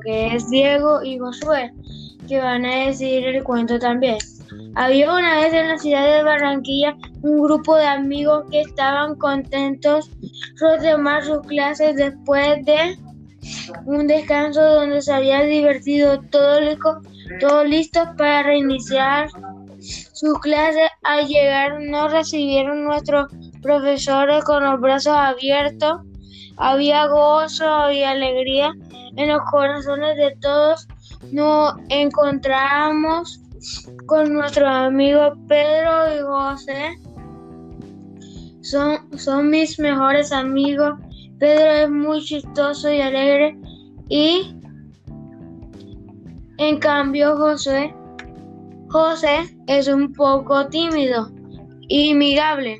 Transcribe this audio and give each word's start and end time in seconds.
que 0.00 0.34
es 0.34 0.48
Diego 0.50 1.02
y 1.02 1.18
Josué, 1.18 1.72
que 2.28 2.40
van 2.40 2.64
a 2.64 2.86
decir 2.86 3.24
el 3.24 3.42
cuento 3.42 3.78
también. 3.78 4.18
Había 4.74 5.12
una 5.12 5.36
vez 5.36 5.52
en 5.52 5.68
la 5.68 5.78
ciudad 5.78 6.16
de 6.16 6.22
Barranquilla 6.22 6.96
un 7.22 7.42
grupo 7.42 7.76
de 7.76 7.86
amigos 7.86 8.44
que 8.50 8.62
estaban 8.62 9.16
contentos 9.16 10.10
por 10.58 10.82
tomar 10.82 11.24
sus 11.24 11.40
clases 11.46 11.96
después 11.96 12.64
de 12.64 12.96
un 13.86 14.06
descanso 14.06 14.62
donde 14.62 15.02
se 15.02 15.12
había 15.12 15.42
divertido 15.42 16.20
todo, 16.30 16.58
todo 17.40 17.64
listo 17.64 18.00
para 18.16 18.44
reiniciar 18.44 19.28
sus 19.80 20.38
clases. 20.40 20.88
Al 21.02 21.26
llegar 21.26 21.80
nos 21.80 22.12
recibieron 22.12 22.84
nuestros 22.84 23.26
profesores 23.62 24.44
con 24.44 24.64
los 24.64 24.80
brazos 24.80 25.14
abiertos. 25.16 26.02
Había 26.56 27.06
gozo, 27.06 27.66
había 27.66 28.10
alegría 28.10 28.72
en 29.16 29.28
los 29.28 29.40
corazones 29.50 30.16
de 30.16 30.36
todos. 30.40 30.86
Nos 31.30 31.74
encontramos 31.88 33.40
con 34.06 34.32
nuestros 34.32 34.68
amigos 34.68 35.38
Pedro 35.48 36.16
y 36.16 36.20
José. 36.22 36.98
Son, 38.62 39.18
son 39.18 39.50
mis 39.50 39.78
mejores 39.78 40.32
amigos. 40.32 40.94
Pedro 41.38 41.72
es 41.72 41.90
muy 41.90 42.22
chistoso 42.22 42.90
y 42.92 43.00
alegre 43.00 43.56
y 44.08 44.54
en 46.58 46.78
cambio 46.78 47.36
José, 47.36 47.92
José 48.88 49.56
es 49.66 49.88
un 49.88 50.12
poco 50.12 50.66
tímido 50.68 51.28
y 51.88 52.12
amigable. 52.12 52.78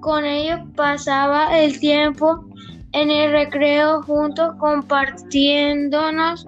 Con 0.00 0.24
ellos 0.24 0.60
pasaba 0.76 1.58
el 1.58 1.78
tiempo 1.78 2.44
en 2.92 3.10
el 3.10 3.32
recreo 3.32 4.02
juntos 4.02 4.54
compartiéndonos, 4.58 6.46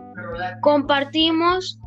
compartimos 0.61 1.78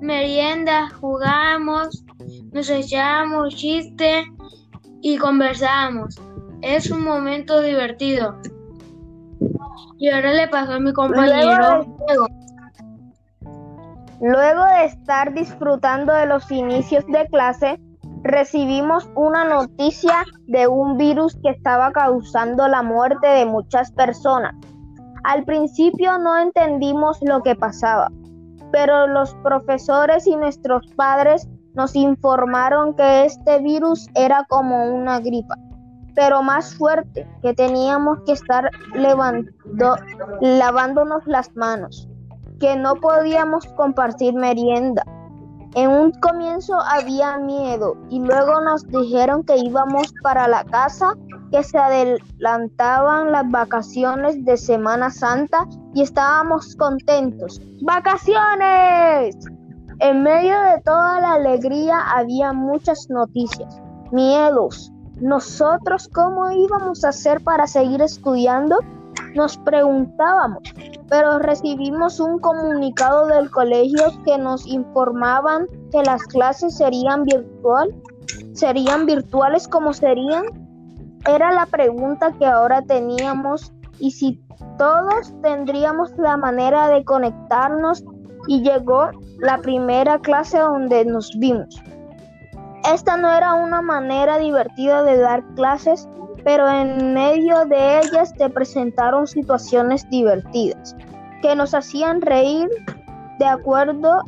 meriendas, 0.00 0.92
jugamos, 0.94 2.04
nos 2.52 2.70
echábamos 2.70 3.54
chistes 3.54 4.26
y 5.02 5.18
conversábamos. 5.18 6.20
Es 6.62 6.90
un 6.90 7.04
momento 7.04 7.60
divertido. 7.60 8.36
Y 9.98 10.08
ahora 10.08 10.32
le 10.32 10.48
pasó 10.48 10.72
a 10.72 10.80
mi 10.80 10.92
compañero. 10.92 11.86
Luego 14.20 14.64
de 14.64 14.84
estar 14.84 15.32
disfrutando 15.32 16.12
de 16.12 16.26
los 16.26 16.50
inicios 16.50 17.06
de 17.06 17.26
clase, 17.28 17.80
recibimos 18.30 19.10
una 19.14 19.44
noticia 19.44 20.24
de 20.46 20.66
un 20.66 20.96
virus 20.96 21.36
que 21.42 21.50
estaba 21.50 21.92
causando 21.92 22.68
la 22.68 22.82
muerte 22.82 23.26
de 23.26 23.46
muchas 23.46 23.90
personas. 23.92 24.54
Al 25.24 25.44
principio 25.44 26.18
no 26.18 26.38
entendimos 26.38 27.18
lo 27.22 27.42
que 27.42 27.54
pasaba, 27.54 28.10
pero 28.72 29.06
los 29.06 29.34
profesores 29.36 30.26
y 30.26 30.36
nuestros 30.36 30.86
padres 30.96 31.48
nos 31.74 31.94
informaron 31.94 32.94
que 32.94 33.26
este 33.26 33.58
virus 33.60 34.08
era 34.14 34.44
como 34.48 34.86
una 34.94 35.20
gripa, 35.20 35.54
pero 36.14 36.42
más 36.42 36.74
fuerte, 36.74 37.28
que 37.42 37.54
teníamos 37.54 38.18
que 38.26 38.32
estar 38.32 38.70
lavándonos 40.40 41.26
las 41.26 41.54
manos, 41.54 42.08
que 42.58 42.76
no 42.76 42.96
podíamos 42.96 43.66
compartir 43.74 44.34
merienda, 44.34 45.04
en 45.74 45.90
un 45.90 46.10
comienzo 46.12 46.74
había 46.80 47.38
miedo 47.38 47.96
y 48.10 48.18
luego 48.18 48.60
nos 48.60 48.86
dijeron 48.88 49.44
que 49.44 49.56
íbamos 49.56 50.12
para 50.22 50.48
la 50.48 50.64
casa, 50.64 51.14
que 51.52 51.62
se 51.62 51.78
adelantaban 51.78 53.32
las 53.32 53.48
vacaciones 53.50 54.44
de 54.44 54.56
Semana 54.56 55.10
Santa 55.10 55.66
y 55.94 56.02
estábamos 56.02 56.74
contentos. 56.76 57.60
¡Vacaciones! 57.82 59.36
En 60.00 60.22
medio 60.22 60.60
de 60.62 60.80
toda 60.84 61.20
la 61.20 61.34
alegría 61.34 62.00
había 62.16 62.52
muchas 62.52 63.08
noticias, 63.10 63.80
miedos. 64.10 64.90
Nosotros, 65.20 66.08
¿cómo 66.08 66.50
íbamos 66.50 67.04
a 67.04 67.10
hacer 67.10 67.42
para 67.44 67.66
seguir 67.66 68.00
estudiando? 68.00 68.78
Nos 69.34 69.58
preguntábamos, 69.58 70.62
pero 71.10 71.40
recibimos 71.40 72.20
un 72.20 72.38
comunicado 72.38 73.26
del 73.26 73.50
colegio 73.50 74.04
que 74.24 74.38
nos 74.38 74.64
informaban 74.64 75.66
que 75.90 76.02
las 76.04 76.22
clases 76.22 76.76
serían 76.76 77.24
virtual, 77.24 77.92
serían 78.52 79.06
virtuales 79.06 79.66
como 79.66 79.92
serían. 79.92 80.44
Era 81.26 81.50
la 81.50 81.66
pregunta 81.66 82.32
que 82.38 82.46
ahora 82.46 82.82
teníamos 82.82 83.72
y 83.98 84.12
si 84.12 84.40
todos 84.78 85.34
tendríamos 85.42 86.12
la 86.16 86.36
manera 86.36 86.88
de 86.88 87.04
conectarnos 87.04 88.04
y 88.46 88.62
llegó 88.62 89.10
la 89.40 89.58
primera 89.58 90.20
clase 90.20 90.60
donde 90.60 91.04
nos 91.04 91.36
vimos. 91.38 91.82
Esta 92.90 93.16
no 93.16 93.30
era 93.30 93.54
una 93.54 93.82
manera 93.82 94.38
divertida 94.38 95.02
de 95.02 95.18
dar 95.18 95.44
clases, 95.54 96.08
pero 96.44 96.68
en 96.68 97.14
medio 97.14 97.64
de 97.66 97.98
ellas 97.98 98.32
te 98.34 98.48
presentaron 98.48 99.26
situaciones 99.26 100.08
divertidas 100.10 100.96
que 101.42 101.54
nos 101.54 101.74
hacían 101.74 102.20
reír. 102.20 102.68
De 103.38 103.46
acuerdo, 103.46 104.22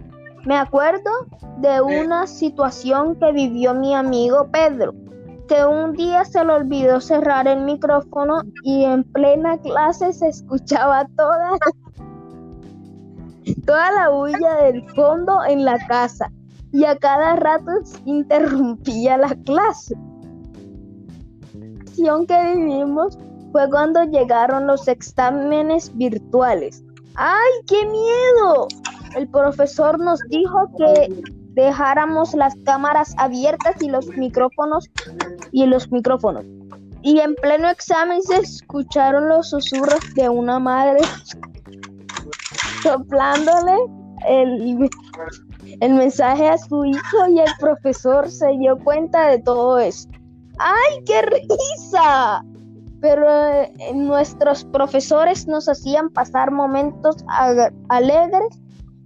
me 0.45 0.57
acuerdo 0.57 1.11
de 1.59 1.81
una 1.81 2.27
situación 2.27 3.17
que 3.17 3.33
vivió 3.33 3.75
mi 3.75 3.95
amigo 3.95 4.49
Pedro, 4.51 4.95
que 5.49 5.65
un 5.65 5.93
día 5.93 6.25
se 6.25 6.45
le 6.45 6.53
olvidó 6.53 7.01
cerrar 7.01 7.47
el 7.47 7.61
micrófono 7.61 8.43
y 8.65 8.85
en 8.85 9.05
plena 9.05 9.59
clase 9.59 10.13
se 10.13 10.29
escuchaba 10.29 11.07
toda, 11.17 11.51
toda 13.67 13.93
la 13.93 14.09
bulla 14.09 14.57
del 14.63 14.89
fondo 14.95 15.45
en 15.47 15.65
la 15.65 15.79
casa 15.87 16.31
y 16.73 16.85
a 16.85 16.97
cada 16.97 17.37
rato 17.37 17.71
interrumpía 18.07 19.19
la 19.19 19.37
clase 19.45 19.95
que 22.27 22.55
vivimos 22.57 23.19
fue 23.53 23.69
cuando 23.69 24.05
llegaron 24.05 24.67
los 24.67 24.89
exámenes 24.89 25.95
virtuales. 25.97 26.83
¡Ay, 27.15 27.51
qué 27.67 27.85
miedo! 27.87 28.69
El 29.15 29.29
profesor 29.29 29.99
nos 29.99 30.21
dijo 30.29 30.71
que 30.79 31.23
dejáramos 31.55 32.35
las 32.35 32.55
cámaras 32.65 33.15
abiertas 33.19 33.81
y 33.83 33.89
los 33.89 34.07
micrófonos 34.17 34.89
y 35.53 35.67
los 35.67 35.91
micrófonos. 35.93 36.45
Y 37.03 37.19
en 37.19 37.35
pleno 37.35 37.69
examen 37.69 38.23
se 38.23 38.37
escucharon 38.37 39.29
los 39.29 39.51
susurros 39.51 40.01
de 40.15 40.29
una 40.29 40.59
madre 40.59 41.01
soplándole 42.83 43.77
el, 44.27 44.89
el 45.81 45.95
mensaje 45.95 46.49
a 46.49 46.59
su 46.59 46.85
hijo 46.85 47.29
y 47.29 47.41
el 47.41 47.51
profesor 47.59 48.31
se 48.31 48.49
dio 48.59 48.79
cuenta 48.79 49.29
de 49.29 49.39
todo 49.41 49.79
esto. 49.79 50.22
¡Ay, 50.59 51.03
qué 51.07 51.23
risa! 51.23 52.45
Pero 53.01 53.27
eh, 53.29 53.73
nuestros 53.95 54.65
profesores 54.65 55.47
nos 55.49 55.69
hacían 55.69 56.11
pasar 56.11 56.51
momentos 56.51 57.17
alegres 57.89 58.61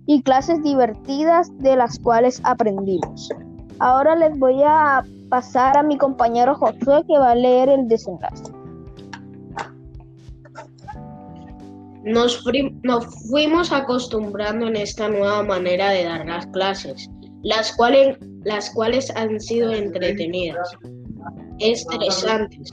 y 0.06 0.22
clases 0.22 0.62
divertidas 0.62 1.50
de 1.58 1.76
las 1.76 1.98
cuales 1.98 2.40
aprendimos. 2.44 3.30
Ahora 3.78 4.14
les 4.16 4.38
voy 4.38 4.62
a 4.64 5.02
pasar 5.28 5.76
a 5.76 5.82
mi 5.82 5.96
compañero 5.96 6.54
Josué 6.54 7.02
que 7.06 7.18
va 7.18 7.30
a 7.30 7.34
leer 7.34 7.68
el 7.68 7.88
desenlace. 7.88 8.44
Nos, 12.04 12.44
nos, 12.84 13.06
fuimos 13.28 13.72
acostumbrando 13.72 14.68
en 14.68 14.76
esta 14.76 15.08
nueva 15.08 15.42
manera 15.42 15.90
de 15.90 16.04
dar 16.04 16.24
las 16.24 16.46
clases, 16.48 17.10
las 17.42 17.72
cuales, 17.72 18.16
las 18.44 18.70
cuales 18.70 19.10
han 19.16 19.40
sido 19.40 19.72
entretenidas 19.72 20.70
estresantes. 21.59 22.71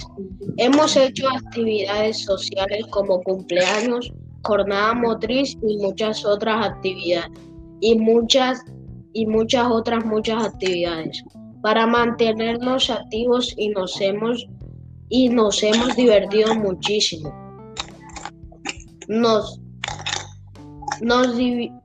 Hemos 0.57 0.95
hecho 0.95 1.27
actividades 1.29 2.23
sociales 2.23 2.85
como 2.89 3.21
cumpleaños, 3.23 4.11
jornada 4.43 4.93
motriz 4.93 5.57
y 5.67 5.77
muchas 5.77 6.25
otras 6.25 6.65
actividades 6.67 7.31
y 7.79 7.97
muchas 7.97 8.63
y 9.13 9.25
muchas 9.25 9.67
otras 9.67 10.05
muchas 10.05 10.43
actividades 10.45 11.23
para 11.61 11.87
mantenernos 11.87 12.89
activos 12.89 13.53
y 13.57 13.69
nos 13.69 13.99
hemos 14.01 14.47
y 15.09 15.29
nos 15.29 15.61
hemos 15.63 15.95
divertido 15.95 16.55
muchísimo. 16.55 17.33
Nos 19.07 19.59
nos, 21.01 21.35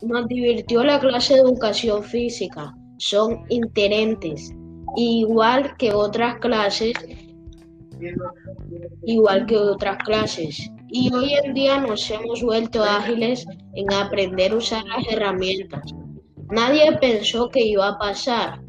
nos 0.03 0.29
divirtió 0.29 0.85
la 0.85 1.01
clase 1.01 1.35
de 1.35 1.41
educación 1.41 2.03
física. 2.05 2.75
Son 2.99 3.45
interentes 3.49 4.53
igual 4.97 5.77
que 5.77 5.93
otras 5.93 6.37
clases, 6.39 6.95
igual 9.05 9.47
que 9.47 9.57
otras 9.57 9.99
clases. 9.99 10.71
Y 10.91 11.13
hoy 11.13 11.35
en 11.35 11.55
día 11.55 11.81
nos 11.81 12.11
hemos 12.11 12.43
vuelto 12.43 12.83
ágiles 12.83 13.47
en 13.75 13.93
aprender 13.93 14.53
a 14.53 14.57
usar 14.57 14.85
las 14.85 15.07
herramientas. 15.11 15.93
Nadie 16.51 16.97
pensó 16.99 17.51
que 17.51 17.67
iba 17.67 17.89
a 17.89 17.99
pasar 17.99 18.61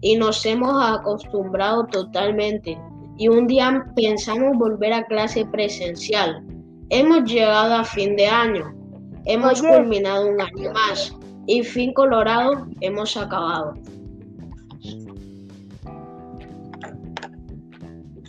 y 0.00 0.16
nos 0.16 0.44
hemos 0.44 0.72
acostumbrado 0.82 1.86
totalmente. 1.86 2.76
Y 3.16 3.28
un 3.28 3.46
día 3.46 3.84
pensamos 3.94 4.56
volver 4.58 4.92
a 4.92 5.06
clase 5.06 5.44
presencial. 5.46 6.44
Hemos 6.90 7.30
llegado 7.30 7.74
a 7.74 7.84
fin 7.84 8.16
de 8.16 8.26
año 8.26 8.78
Hemos 9.30 9.60
culminado 9.60 10.26
un 10.26 10.40
año 10.40 10.72
más 10.72 11.14
y 11.46 11.62
fin 11.62 11.92
colorado 11.92 12.66
hemos 12.80 13.14
acabado. 13.14 13.74